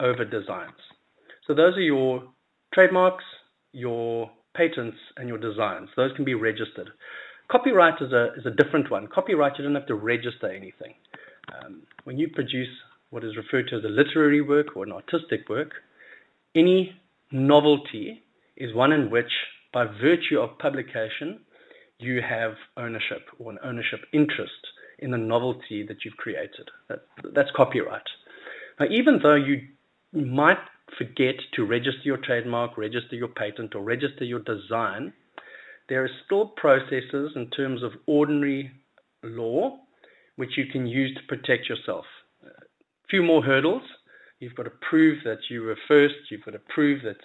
over 0.00 0.24
designs. 0.24 0.72
So 1.46 1.54
those 1.54 1.76
are 1.76 1.82
your 1.82 2.22
trademarks, 2.72 3.24
your 3.72 4.30
patents, 4.56 4.96
and 5.18 5.28
your 5.28 5.38
designs. 5.38 5.90
Those 5.94 6.12
can 6.16 6.24
be 6.24 6.34
registered. 6.34 6.88
Copyright 7.50 8.00
is 8.00 8.12
a, 8.12 8.32
is 8.38 8.46
a 8.46 8.50
different 8.50 8.90
one. 8.90 9.06
Copyright, 9.08 9.58
you 9.58 9.64
don't 9.64 9.74
have 9.74 9.86
to 9.86 9.94
register 9.94 10.48
anything. 10.48 10.94
Um, 11.52 11.82
when 12.04 12.18
you 12.18 12.28
produce 12.28 12.68
what 13.10 13.24
is 13.24 13.36
referred 13.36 13.68
to 13.68 13.76
as 13.76 13.84
a 13.84 13.88
literary 13.88 14.40
work 14.40 14.68
or 14.74 14.84
an 14.84 14.92
artistic 14.92 15.48
work, 15.50 15.72
any 16.54 16.96
novelty 17.30 18.22
is 18.56 18.74
one 18.74 18.92
in 18.92 19.10
which, 19.10 19.30
by 19.72 19.84
virtue 19.84 20.38
of 20.40 20.58
publication, 20.58 21.40
you 21.98 22.20
have 22.22 22.52
ownership 22.76 23.22
or 23.38 23.52
an 23.52 23.58
ownership 23.64 24.00
interest 24.12 24.52
in 24.98 25.10
the 25.10 25.18
novelty 25.18 25.84
that 25.86 26.04
you've 26.04 26.16
created. 26.16 26.68
That, 26.88 27.00
that's 27.34 27.50
copyright. 27.56 28.02
Now, 28.78 28.86
even 28.90 29.20
though 29.22 29.34
you 29.34 29.62
might 30.12 30.58
forget 30.98 31.34
to 31.54 31.64
register 31.64 32.02
your 32.04 32.18
trademark, 32.18 32.76
register 32.76 33.16
your 33.16 33.28
patent, 33.28 33.74
or 33.74 33.82
register 33.82 34.24
your 34.24 34.40
design, 34.40 35.12
there 35.88 36.04
are 36.04 36.10
still 36.24 36.46
processes 36.46 37.32
in 37.36 37.50
terms 37.50 37.82
of 37.82 37.92
ordinary 38.06 38.70
law 39.22 39.78
which 40.36 40.56
you 40.56 40.64
can 40.70 40.86
use 40.86 41.16
to 41.16 41.36
protect 41.36 41.68
yourself. 41.68 42.04
A 42.44 42.50
few 43.08 43.22
more 43.22 43.42
hurdles. 43.42 43.82
You've 44.40 44.54
got 44.56 44.64
to 44.64 44.72
prove 44.88 45.18
that 45.24 45.38
you 45.48 45.62
were 45.62 45.78
first. 45.86 46.14
You've 46.30 46.44
got 46.44 46.52
to 46.52 46.60
prove 46.74 47.02
that 47.02 47.16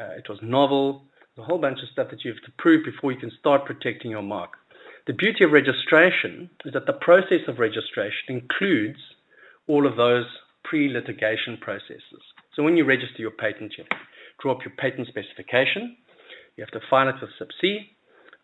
uh, 0.00 0.14
it 0.16 0.28
was 0.28 0.38
novel. 0.42 1.04
A 1.38 1.42
whole 1.42 1.58
bunch 1.58 1.78
of 1.82 1.88
stuff 1.92 2.08
that 2.10 2.24
you 2.24 2.32
have 2.32 2.42
to 2.44 2.52
prove 2.58 2.84
before 2.84 3.12
you 3.12 3.18
can 3.18 3.32
start 3.38 3.64
protecting 3.64 4.10
your 4.10 4.22
mark. 4.22 4.50
The 5.06 5.12
beauty 5.12 5.44
of 5.44 5.52
registration 5.52 6.50
is 6.64 6.72
that 6.72 6.86
the 6.86 6.92
process 6.92 7.40
of 7.48 7.58
registration 7.58 8.28
includes 8.28 8.98
all 9.66 9.86
of 9.86 9.96
those 9.96 10.26
pre-litigation 10.64 11.58
processes. 11.60 12.22
So 12.54 12.62
when 12.62 12.76
you 12.76 12.84
register 12.84 13.18
your 13.18 13.30
patent, 13.30 13.74
you 13.78 13.84
draw 14.40 14.52
up 14.52 14.64
your 14.64 14.74
patent 14.76 15.08
specification. 15.08 15.96
You 16.56 16.64
have 16.64 16.80
to 16.80 16.86
file 16.88 17.08
it 17.08 17.14
with 17.20 17.30
CIPC. 17.40 17.86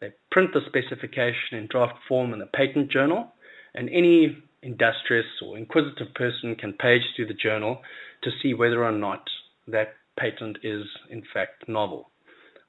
They 0.00 0.12
print 0.30 0.50
the 0.52 0.60
specification 0.66 1.58
in 1.58 1.66
draft 1.70 1.98
form 2.08 2.32
in 2.32 2.38
the 2.38 2.46
patent 2.46 2.90
journal, 2.90 3.32
and 3.74 3.88
any 3.90 4.42
industrious 4.62 5.26
or 5.44 5.56
inquisitive 5.56 6.12
person 6.14 6.54
can 6.54 6.72
page 6.72 7.02
through 7.14 7.26
the 7.26 7.34
journal 7.34 7.80
to 8.22 8.30
see 8.42 8.54
whether 8.54 8.84
or 8.84 8.92
not 8.92 9.22
that 9.68 9.94
patent 10.16 10.58
is 10.62 10.82
in 11.10 11.22
fact 11.32 11.68
novel. 11.68 12.10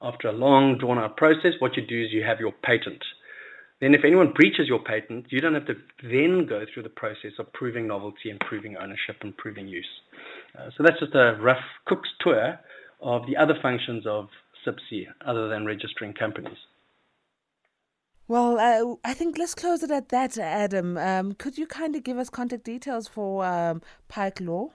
After 0.00 0.28
a 0.28 0.32
long 0.32 0.78
drawn 0.78 0.98
out 0.98 1.16
process, 1.16 1.54
what 1.58 1.76
you 1.76 1.84
do 1.86 2.04
is 2.04 2.12
you 2.12 2.22
have 2.22 2.38
your 2.40 2.52
patent. 2.52 3.02
Then 3.80 3.94
if 3.94 4.04
anyone 4.04 4.32
breaches 4.32 4.66
your 4.66 4.80
patent, 4.80 5.26
you 5.30 5.40
don't 5.40 5.54
have 5.54 5.66
to 5.66 5.74
then 6.02 6.46
go 6.48 6.64
through 6.72 6.82
the 6.82 6.88
process 6.88 7.32
of 7.38 7.52
proving 7.52 7.86
novelty 7.86 8.30
and 8.30 8.40
proving 8.40 8.76
ownership 8.76 9.16
and 9.22 9.36
proving 9.36 9.68
use. 9.68 9.86
Uh, 10.58 10.70
so 10.76 10.82
that's 10.82 10.98
just 10.98 11.14
a 11.14 11.36
rough 11.40 11.62
cook's 11.86 12.08
tour 12.20 12.58
of 13.00 13.22
the 13.26 13.36
other 13.36 13.54
functions 13.62 14.04
of 14.06 14.28
CIPC 14.66 15.06
other 15.24 15.48
than 15.48 15.64
registering 15.64 16.12
companies. 16.12 16.58
Well, 18.26 18.58
uh, 18.58 18.96
I 19.08 19.14
think 19.14 19.38
let's 19.38 19.54
close 19.54 19.82
it 19.82 19.90
at 19.90 20.10
that, 20.10 20.36
Adam. 20.36 20.98
Um, 20.98 21.32
could 21.32 21.56
you 21.56 21.66
kind 21.66 21.96
of 21.96 22.02
give 22.04 22.18
us 22.18 22.28
contact 22.28 22.64
details 22.64 23.08
for 23.08 23.44
um, 23.44 23.80
Pike 24.08 24.40
Law? 24.40 24.70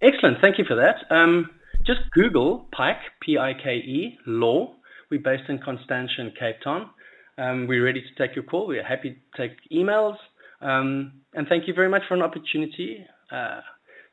Excellent. 0.00 0.38
Thank 0.40 0.58
you 0.58 0.64
for 0.64 0.76
that. 0.76 1.04
Um, 1.10 1.50
just 1.88 2.10
Google 2.10 2.68
Pike, 2.70 3.00
P 3.22 3.38
I 3.38 3.54
K 3.54 3.76
E, 3.76 4.18
Law. 4.26 4.74
We're 5.10 5.20
based 5.20 5.48
in 5.48 5.58
Constantia 5.58 6.20
in 6.20 6.32
Cape 6.38 6.56
Town. 6.62 6.90
Um, 7.38 7.66
we're 7.66 7.82
ready 7.82 8.02
to 8.02 8.22
take 8.22 8.36
your 8.36 8.44
call. 8.44 8.66
We're 8.66 8.86
happy 8.86 9.10
to 9.14 9.42
take 9.42 9.56
emails. 9.72 10.16
Um, 10.60 11.22
and 11.32 11.46
thank 11.48 11.66
you 11.66 11.72
very 11.72 11.88
much 11.88 12.02
for 12.06 12.14
an 12.14 12.20
opportunity, 12.20 13.06
uh, 13.32 13.60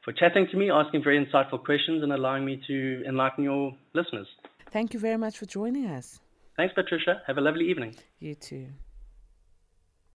for 0.05 0.13
chatting 0.13 0.47
to 0.51 0.57
me, 0.57 0.71
asking 0.71 1.03
very 1.03 1.23
insightful 1.23 1.61
questions, 1.61 2.01
and 2.01 2.13
allowing 2.13 2.45
me 2.45 2.61
to 2.65 3.03
enlighten 3.05 3.43
your 3.43 3.73
listeners. 3.93 4.27
Thank 4.71 4.93
you 4.93 4.99
very 4.99 5.17
much 5.17 5.37
for 5.37 5.45
joining 5.45 5.87
us. 5.87 6.21
Thanks, 6.55 6.73
Patricia. 6.73 7.23
Have 7.27 7.37
a 7.37 7.41
lovely 7.41 7.69
evening. 7.69 7.95
You 8.19 8.35
too. 8.35 8.67